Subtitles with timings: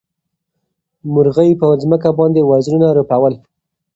[1.13, 3.33] مرغۍ په ځمکه باندې وزرونه رپول.